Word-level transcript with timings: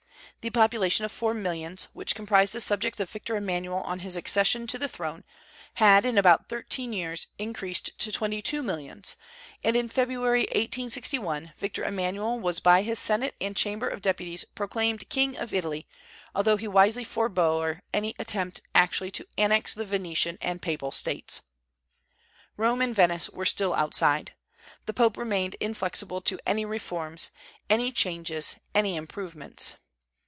The 0.39 0.49
population 0.49 1.05
of 1.05 1.11
four 1.11 1.35
millions, 1.35 1.87
which 1.93 2.15
comprised 2.15 2.53
the 2.53 2.61
subjects 2.61 2.99
of 2.99 3.11
Victor 3.11 3.35
Emmanuel 3.37 3.81
on 3.83 3.99
his 3.99 4.15
accession 4.15 4.65
to 4.65 4.79
the 4.79 4.87
throne, 4.87 5.23
had 5.75 6.03
in 6.03 6.17
about 6.17 6.49
thirteen 6.49 6.93
years 6.93 7.27
increased 7.37 7.95
to 7.99 8.11
twenty 8.11 8.41
two 8.41 8.63
millions; 8.63 9.15
and 9.63 9.75
in 9.75 9.87
February, 9.87 10.45
1861, 10.45 11.53
Victor 11.59 11.83
Emmanuel 11.83 12.39
was 12.39 12.59
by 12.59 12.81
his 12.81 12.97
Senate 12.97 13.35
and 13.39 13.55
Chamber 13.55 13.87
of 13.87 14.01
Deputies 14.01 14.43
proclaimed 14.55 15.07
King 15.09 15.37
of 15.37 15.53
Italy, 15.53 15.87
although 16.33 16.57
he 16.57 16.67
wisely 16.67 17.03
forbore 17.03 17.83
any 17.93 18.15
attempt 18.17 18.61
actually 18.73 19.11
to 19.11 19.27
annex 19.37 19.75
the 19.75 19.85
Venetian 19.85 20.39
and 20.41 20.59
Papal 20.59 20.91
States. 20.91 21.41
Rome 22.57 22.81
and 22.81 22.95
Venice 22.95 23.29
were 23.29 23.45
still 23.45 23.75
outside. 23.75 24.33
The 24.87 24.93
Pope 24.93 25.17
remained 25.17 25.55
inflexible 25.59 26.21
to 26.21 26.39
any 26.47 26.65
reforms, 26.65 27.29
any 27.69 27.91
changes, 27.91 28.55
any 28.73 28.95
improvements. 28.95 29.75